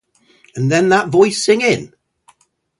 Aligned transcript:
And 0.55 0.71
then 0.71 0.89
that 0.89 1.09
voice 1.09 1.45
singing! 1.45 1.93